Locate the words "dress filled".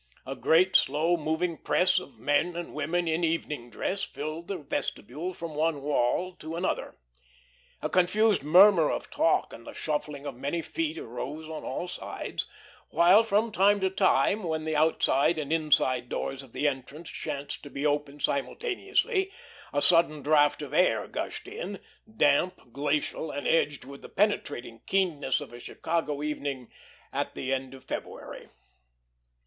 3.69-4.47